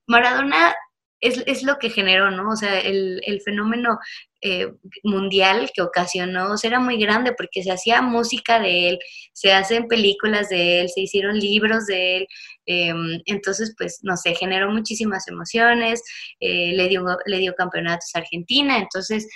[0.07, 0.75] Maradona
[1.21, 2.51] es, es, lo que generó, ¿no?
[2.51, 3.99] O sea, el, el fenómeno
[4.41, 4.73] eh,
[5.03, 8.99] mundial que ocasionó, o era muy grande porque se hacía música de él,
[9.33, 12.29] se hacen películas de él, se hicieron libros de él,
[12.67, 12.93] eh,
[13.27, 16.03] entonces, pues, no sé, generó muchísimas emociones,
[16.39, 19.27] eh, le, dio, le dio campeonatos a Argentina, entonces,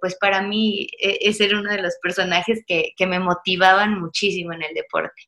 [0.00, 4.62] pues para mí ese era uno de los personajes que, que me motivaban muchísimo en
[4.62, 5.20] el deporte.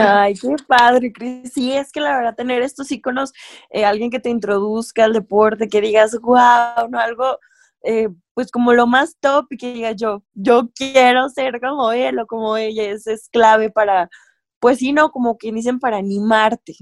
[0.00, 1.52] Ay, qué padre, Cris.
[1.52, 3.34] Sí, es que la verdad tener estos iconos,
[3.84, 7.38] alguien que te introduzca al deporte, que digas, wow, no, algo,
[7.84, 12.18] eh, pues como lo más top y que diga yo, yo quiero ser como él
[12.18, 14.08] o como ella, es, es clave para,
[14.60, 16.74] pues sí, no, como que dicen para animarte.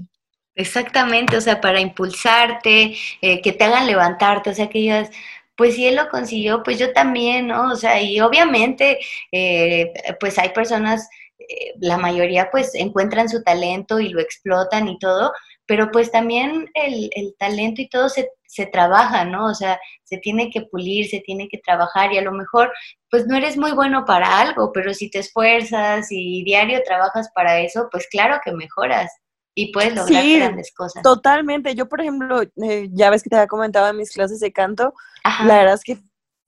[0.55, 5.09] Exactamente, o sea, para impulsarte, eh, que te hagan levantarte, o sea, que digas,
[5.55, 7.71] pues si él lo consiguió, pues yo también, ¿no?
[7.71, 8.99] O sea, y obviamente,
[9.31, 11.07] eh, pues hay personas
[11.49, 15.33] eh, la mayoría pues encuentran su talento y lo explotan y todo,
[15.65, 19.47] pero pues también el, el talento y todo se, se, trabaja, ¿no?
[19.47, 22.71] O sea, se tiene que pulir, se tiene que trabajar y a lo mejor
[23.09, 27.59] pues no eres muy bueno para algo, pero si te esfuerzas y diario trabajas para
[27.59, 29.11] eso, pues claro que mejoras
[29.55, 31.03] y puedes lograr sí, grandes cosas.
[31.03, 31.75] Totalmente.
[31.75, 34.93] Yo, por ejemplo, eh, ya ves que te había comentado en mis clases de canto,
[35.23, 35.45] Ajá.
[35.45, 35.97] la verdad es que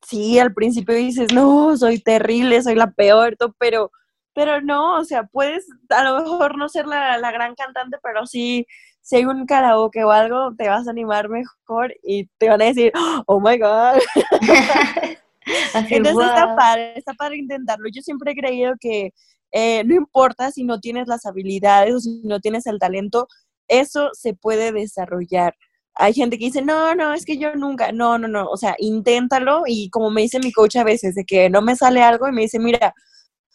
[0.06, 3.92] sí, al principio dices, no, soy terrible, soy la peor, pero
[4.36, 8.26] pero no, o sea, puedes a lo mejor no ser la, la, gran cantante, pero
[8.26, 8.66] sí,
[9.04, 12.66] si hay un karaoke o algo, te vas a animar mejor y te van a
[12.66, 12.92] decir,
[13.28, 14.00] oh my God.
[15.90, 16.24] Entonces wow.
[16.24, 17.90] está padre, está padre intentarlo.
[17.94, 19.12] Yo siempre he creído que
[19.52, 23.28] eh, no importa si no tienes las habilidades o si no tienes el talento,
[23.68, 25.54] eso se puede desarrollar.
[25.96, 28.76] Hay gente que dice, no, no, es que yo nunca, no, no, no, o sea,
[28.80, 32.28] inténtalo y como me dice mi coach a veces, de que no me sale algo
[32.28, 32.94] y me dice, mira,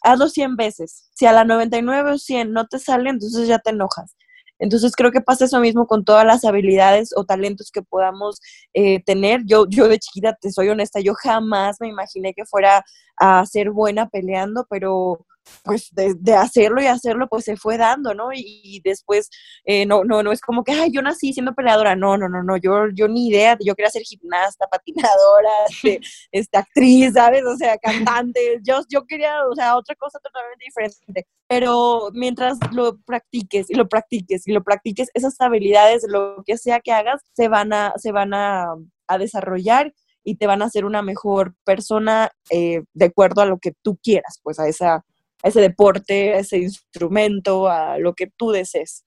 [0.03, 1.09] hazlo 100 veces.
[1.15, 4.15] Si a la 99 o 100 no te sale, entonces ya te enojas.
[4.59, 8.39] Entonces creo que pasa eso mismo con todas las habilidades o talentos que podamos
[8.73, 9.41] eh, tener.
[9.45, 12.83] Yo, yo de chiquita, te soy honesta, yo jamás me imaginé que fuera
[13.17, 15.25] a ser buena peleando, pero
[15.63, 18.29] pues de, hacerlo y hacerlo, pues se fue dando, ¿no?
[18.33, 19.29] Y, después,
[19.65, 22.43] eh, no, no, no es como que, ay, yo nací siendo peleadora, no, no, no,
[22.43, 25.99] no, yo, yo ni idea, yo quería ser gimnasta, patinadora, este,
[26.31, 27.43] este, actriz, ¿sabes?
[27.45, 32.97] O sea, cantante, yo, yo quería, o sea, otra cosa totalmente diferente, pero mientras lo
[32.99, 37.47] practiques y lo practiques y lo practiques, esas habilidades, lo que sea que hagas, se
[37.47, 38.75] van a, se van a,
[39.07, 43.57] a desarrollar y te van a hacer una mejor persona eh, de acuerdo a lo
[43.59, 45.03] que tú quieras, pues a, esa,
[45.43, 49.05] ese deporte, a ese instrumento, a lo que tú desees.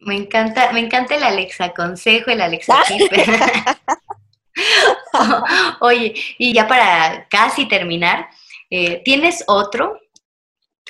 [0.00, 2.82] Me encanta, me encanta el Alexa Consejo, el Alexa
[5.80, 8.28] Oye, y ya para casi terminar,
[8.70, 9.98] eh, ¿tienes otro,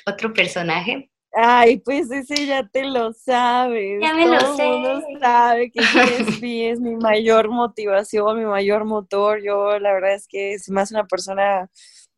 [0.07, 1.11] otro personaje?
[1.33, 4.01] Ay, pues ese ya te lo sabes.
[4.03, 4.65] Ya me lo sé.
[4.65, 5.81] Mundo sabe que
[6.71, 9.41] es mi mayor motivación, mi mayor motor.
[9.43, 11.71] Yo la verdad es que es más una persona,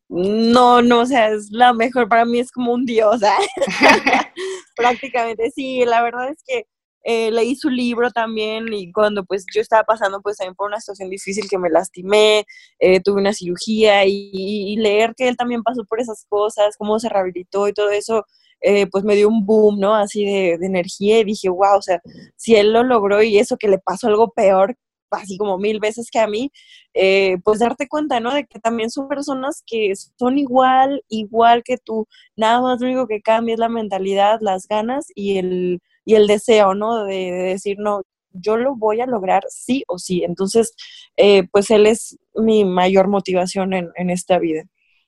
[0.09, 3.37] no, no, o sea, es la mejor, para mí es como un dios, ¿ah?
[4.75, 5.51] prácticamente.
[5.51, 6.65] Sí, la verdad es que
[7.03, 10.79] eh, leí su libro también y cuando pues yo estaba pasando pues también por una
[10.79, 12.45] situación difícil que me lastimé,
[12.79, 16.99] eh, tuve una cirugía y, y, leer que él también pasó por esas cosas, cómo
[16.99, 18.25] se rehabilitó y todo eso,
[18.61, 19.93] eh, pues me dio un boom, ¿no?
[19.93, 22.01] Así de, energía y dije, wow, o sea,
[22.37, 24.77] si él lo logró y eso que le pasó algo peor,
[25.13, 26.51] así como mil veces que a mí,
[26.93, 28.33] eh, pues darte cuenta, ¿no?
[28.33, 33.07] De que también son personas que son igual, igual que tú, nada más lo único
[33.07, 37.05] que cambia es la mentalidad, las ganas y el, y el deseo, ¿no?
[37.05, 40.23] De, decir, no, yo lo voy a lograr sí o sí.
[40.23, 40.73] Entonces,
[41.17, 44.63] eh, pues él es mi mayor motivación en, en esta vida.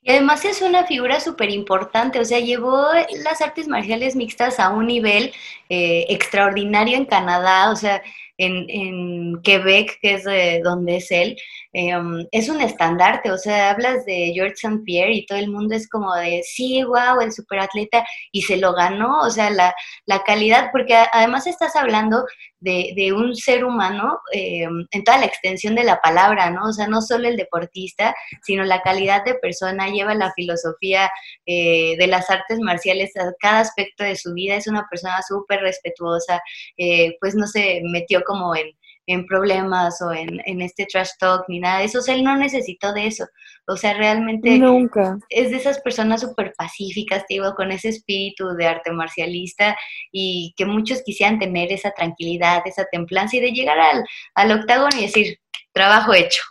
[0.05, 2.85] Y además es una figura súper importante, o sea, llevó
[3.23, 5.33] las artes marciales mixtas a un nivel
[5.67, 8.03] eh, extraordinario en Canadá, o sea,
[8.38, 11.38] en, en Quebec, que es de donde es él,
[11.75, 14.79] em, es un estandarte, o sea, hablas de George St.
[14.85, 18.73] Pierre y todo el mundo es como de, sí, wow, el superatleta, y se lo
[18.73, 22.23] ganó, o sea, la, la calidad, porque además estás hablando
[22.65, 26.69] de, un ser humano eh, en toda la extensión de la palabra, ¿no?
[26.69, 31.09] O sea, no solo el deportista, sino la calidad de persona, lleva la filosofía
[31.45, 35.61] eh, de las artes marciales a cada aspecto de su vida, es una persona súper
[35.61, 36.41] respetuosa,
[36.77, 38.71] eh, pues no se metió como en
[39.07, 41.99] en problemas o en, en, este trash talk ni nada de eso.
[41.99, 43.25] O sea, él no necesitó de eso.
[43.67, 45.17] O sea, realmente Nunca.
[45.29, 49.77] es de esas personas súper pacíficas, digo, con ese espíritu de arte marcialista
[50.11, 54.03] y que muchos quisieran tener esa tranquilidad, esa templanza y de llegar al,
[54.35, 55.37] al octágono y decir,
[55.73, 56.43] trabajo hecho.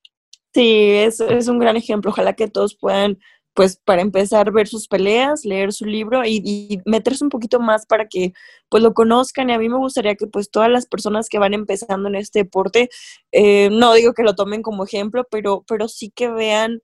[0.54, 2.10] Sí, es, es un gran ejemplo.
[2.10, 3.18] Ojalá que todos puedan
[3.56, 8.06] pues para empezar ver sus peleas, leer su libro y, meterse un poquito más para
[8.06, 8.34] que
[8.68, 11.54] pues lo conozcan y a mí me gustaría que pues todas las personas que van
[11.54, 12.90] empezando en este deporte,
[13.32, 16.82] eh, no digo que lo tomen como ejemplo, pero, pero sí que vean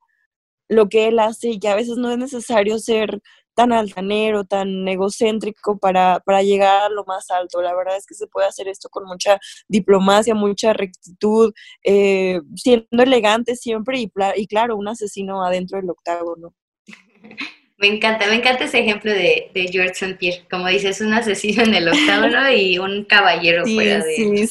[0.69, 3.21] lo que él hace y que a veces no es necesario ser
[3.55, 7.63] tan altanero, tan egocéntrico para, para llegar a lo más alto.
[7.63, 11.53] La verdad es que se puede hacer esto con mucha diplomacia, mucha rectitud,
[11.85, 16.55] eh, siendo elegante siempre y, y claro, un asesino adentro del octágono.
[17.83, 20.15] Me encanta, me encanta ese ejemplo de, George St.
[20.15, 20.45] Pierre.
[20.49, 24.15] Como dices, un asesino en el octágono y un caballero fuera de.
[24.15, 24.49] Sí, sí,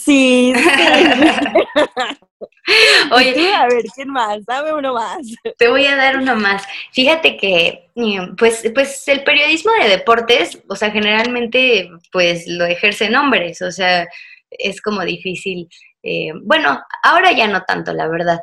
[0.53, 0.53] sí.
[3.11, 4.45] Oye, a ver, ¿quién más?
[4.45, 5.19] Dame uno más.
[5.57, 6.67] Te voy a dar uno más.
[6.91, 13.15] Fíjate que, mm, pues, pues el periodismo de deportes, o sea, generalmente, pues lo ejercen
[13.15, 14.09] hombres, o sea,
[14.49, 15.69] es como difícil.
[16.03, 18.41] Eh, bueno, ahora ya no tanto, la verdad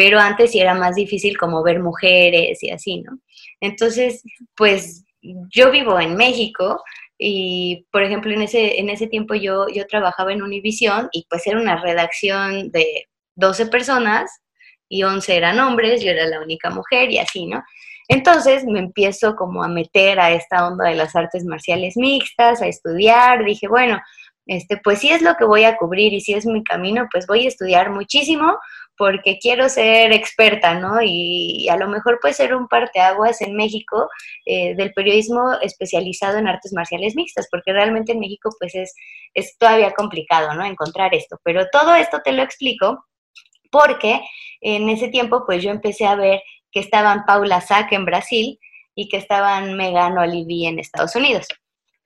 [0.00, 3.18] pero antes sí era más difícil como ver mujeres y así, ¿no?
[3.60, 4.22] Entonces,
[4.56, 6.82] pues yo vivo en México
[7.18, 11.46] y, por ejemplo, en ese, en ese tiempo yo, yo trabajaba en Univisión y pues
[11.46, 14.30] era una redacción de 12 personas
[14.88, 17.62] y 11 eran hombres, yo era la única mujer y así, ¿no?
[18.08, 22.66] Entonces me empiezo como a meter a esta onda de las artes marciales mixtas, a
[22.66, 24.00] estudiar, dije, bueno,
[24.46, 27.26] este, pues si es lo que voy a cubrir y si es mi camino, pues
[27.28, 28.58] voy a estudiar muchísimo
[29.00, 30.98] porque quiero ser experta, ¿no?
[31.02, 34.10] Y, a lo mejor puede ser un parteaguas en México
[34.44, 38.94] eh, del periodismo especializado en artes marciales mixtas, porque realmente en México pues es,
[39.32, 40.66] es todavía complicado, ¿no?
[40.66, 41.38] Encontrar esto.
[41.42, 43.06] Pero todo esto te lo explico
[43.70, 44.20] porque
[44.60, 48.58] en ese tiempo pues yo empecé a ver que estaban Paula Sack en Brasil
[48.94, 51.46] y que estaban Megan Olivier en Estados Unidos.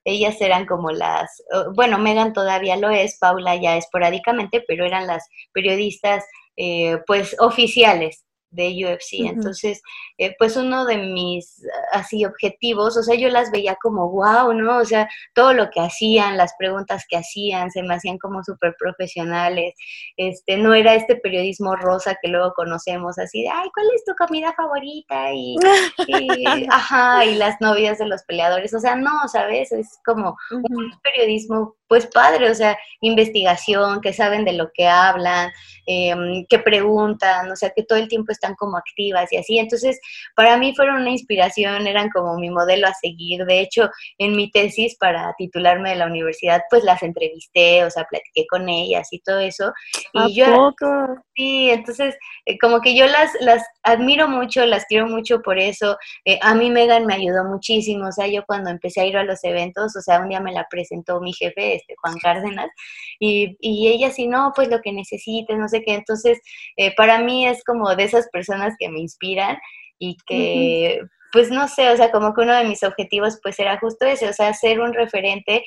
[0.05, 1.43] Ellas eran como las,
[1.75, 6.23] bueno, Megan todavía lo es, Paula ya esporádicamente, pero eran las periodistas
[6.57, 8.24] eh, pues oficiales
[8.55, 9.25] de UFC.
[9.29, 9.81] Entonces,
[10.17, 14.77] eh, pues uno de mis así objetivos, o sea, yo las veía como wow, ¿no?
[14.77, 18.75] O sea, todo lo que hacían, las preguntas que hacían, se me hacían como súper
[18.79, 19.73] profesionales.
[20.17, 24.13] Este, no era este periodismo rosa que luego conocemos, así de, ay, ¿cuál es tu
[24.15, 25.33] comida favorita?
[25.33, 25.57] Y,
[26.69, 28.73] ajá, y las novias de los peleadores.
[28.73, 29.71] O sea, no, ¿sabes?
[29.71, 35.51] Es como un periodismo pues padre, o sea, investigación, que saben de lo que hablan,
[35.85, 39.57] em, que preguntan, o sea, que todo el tiempo están como activas y así.
[39.57, 39.99] Entonces,
[40.35, 43.45] para mí fueron una inspiración, eran como mi modelo a seguir.
[43.45, 48.05] De hecho, en mi tesis para titularme de la universidad, pues las entrevisté, o sea,
[48.05, 49.73] platiqué con ellas y todo eso.
[50.13, 50.73] Y yo,
[51.35, 52.15] Sí, entonces,
[52.45, 55.97] eh, como que yo las, las admiro mucho, las quiero mucho por eso.
[56.23, 59.25] Eh, a mí Megan me ayudó muchísimo, o sea, yo cuando empecé a ir a
[59.25, 62.69] los eventos, o sea, un día me la presentó mi jefe, este Juan Cárdenas,
[63.19, 65.95] y, y ella sí, no, pues lo que necesites, no sé qué.
[65.95, 66.39] Entonces,
[66.77, 69.57] eh, para mí es como de esas personas que me inspiran
[69.97, 70.99] y que,
[71.31, 74.27] pues no sé, o sea, como que uno de mis objetivos pues era justo ese,
[74.27, 75.63] o sea, ser un referente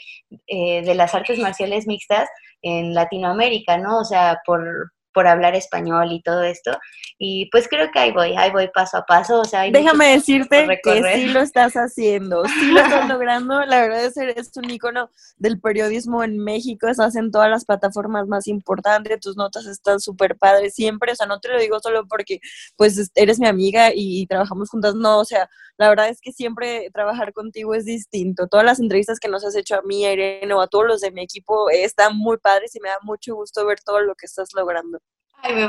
[0.46, 2.28] de las artes marciales mixtas
[2.62, 4.00] en Latinoamérica, ¿no?
[4.00, 6.72] O sea, por, por hablar español y todo esto.
[7.20, 9.40] Y pues creo que ahí voy, ahí voy paso a paso.
[9.40, 13.64] O sea, Déjame decirte que sí lo estás haciendo, sí lo estás logrando.
[13.64, 17.64] La verdad es que eres un icono del periodismo en México, estás en todas las
[17.64, 21.10] plataformas más importantes, tus notas están súper padres siempre.
[21.10, 22.38] O sea, no te lo digo solo porque
[22.76, 26.88] pues eres mi amiga y trabajamos juntas, no, o sea, la verdad es que siempre
[26.92, 28.46] trabajar contigo es distinto.
[28.46, 31.00] Todas las entrevistas que nos has hecho a mí, a Irene o a todos los
[31.00, 34.26] de mi equipo están muy padres y me da mucho gusto ver todo lo que
[34.26, 35.00] estás logrando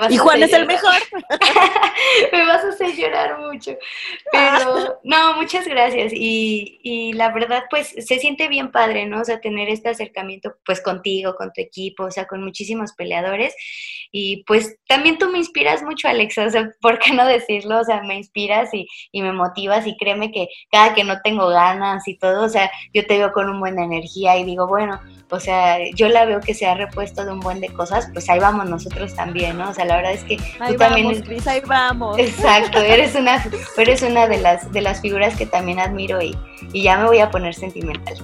[0.09, 0.95] y Juan es el mejor.
[2.33, 3.71] me vas a hacer llorar mucho.
[4.31, 6.11] Pero no, muchas gracias.
[6.13, 9.21] Y, y, la verdad, pues se siente bien padre, ¿no?
[9.21, 13.55] O sea, tener este acercamiento pues contigo, con tu equipo, o sea, con muchísimos peleadores.
[14.11, 17.79] Y pues también tú me inspiras mucho, Alexa, o sea, ¿por qué no decirlo?
[17.79, 21.47] O sea, me inspiras y, y me motivas y créeme que cada que no tengo
[21.47, 24.99] ganas y todo, o sea, yo te veo con una buena energía y digo, bueno,
[25.29, 28.29] o sea, yo la veo que se ha repuesto de un buen de cosas, pues
[28.29, 29.69] ahí vamos nosotros también, ¿no?
[29.69, 31.21] O sea, la verdad es que ahí tú vamos, también...
[31.21, 32.17] Cris, ahí vamos.
[32.17, 33.45] Exacto, eres una,
[33.77, 36.35] eres una de las, de las figuras que también admiro y,
[36.73, 38.15] y ya me voy a poner sentimental.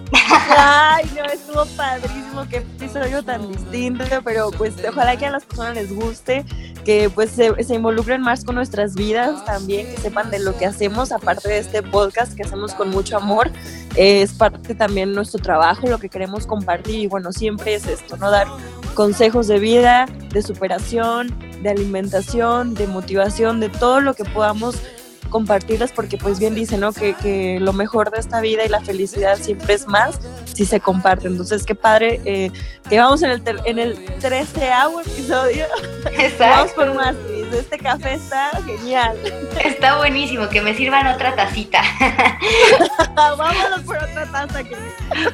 [0.57, 5.75] Ay, no, estuvo padrísimo, qué episodio tan distinto, pero pues ojalá que a las personas
[5.75, 6.45] les guste,
[6.83, 10.65] que pues se, se involucren más con nuestras vidas también, que sepan de lo que
[10.65, 13.51] hacemos, aparte de este podcast que hacemos con mucho amor,
[13.95, 18.31] es parte también nuestro trabajo, lo que queremos compartir y bueno, siempre es esto, ¿no?
[18.31, 18.47] Dar
[18.95, 24.81] consejos de vida, de superación, de alimentación, de motivación, de todo lo que podamos
[25.29, 26.93] compartirlas porque pues bien dice, ¿no?
[26.93, 30.19] Que, que, lo mejor de esta vida y la felicidad siempre es más
[30.53, 31.27] si se comparte.
[31.27, 32.51] Entonces, qué padre eh,
[32.89, 34.71] que vamos en el, en el 13
[35.05, 35.65] episodio.
[36.13, 36.37] Exacto.
[36.39, 37.15] vamos por más.
[37.53, 39.17] Este café está genial.
[39.63, 41.81] Está buenísimo, que me sirvan otra tacita.
[43.15, 44.63] Vámonos por otra taza.
[44.63, 44.75] Que...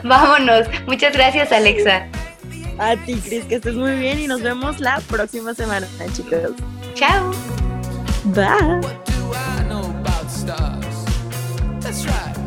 [0.03, 0.67] Vámonos.
[0.87, 2.07] Muchas gracias, Alexa.
[2.77, 6.51] A ti, Cris, que estés muy bien y nos vemos la próxima semana, chicos.
[6.95, 7.31] Chao.
[8.25, 8.81] Bye.
[11.81, 12.40] That's right.